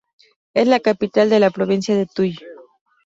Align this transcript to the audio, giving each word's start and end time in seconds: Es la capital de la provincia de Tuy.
Es 0.55 0.67
la 0.67 0.79
capital 0.79 1.29
de 1.29 1.39
la 1.39 1.51
provincia 1.51 1.95
de 1.95 2.07
Tuy. 2.07 2.35